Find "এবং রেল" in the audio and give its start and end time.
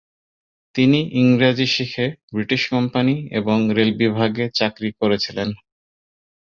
3.39-3.91